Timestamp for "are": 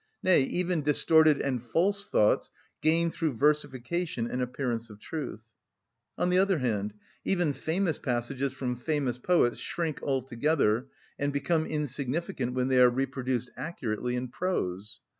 12.81-12.89